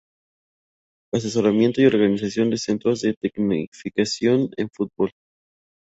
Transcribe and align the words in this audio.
Asesoramiento 1.13 1.79
y 1.79 1.85
Organización 1.85 2.49
de 2.49 2.57
Centros 2.57 3.01
de 3.01 3.13
Tecnificación 3.13 4.49
en 4.57 4.67
Fútbol. 4.75 5.11